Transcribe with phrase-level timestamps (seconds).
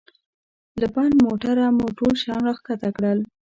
[0.79, 3.19] له بند موټره مو ټول شیان را کښته کړل.